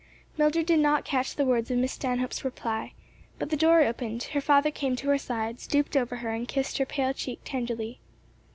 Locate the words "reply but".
2.43-3.51